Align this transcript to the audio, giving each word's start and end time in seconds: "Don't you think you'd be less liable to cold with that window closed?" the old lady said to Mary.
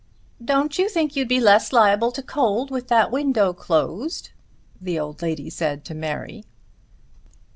"Don't 0.43 0.79
you 0.79 0.89
think 0.89 1.15
you'd 1.15 1.27
be 1.27 1.39
less 1.39 1.71
liable 1.71 2.11
to 2.13 2.23
cold 2.23 2.71
with 2.71 2.87
that 2.87 3.11
window 3.11 3.53
closed?" 3.53 4.31
the 4.81 4.97
old 4.99 5.21
lady 5.21 5.47
said 5.47 5.85
to 5.85 5.93
Mary. 5.93 6.43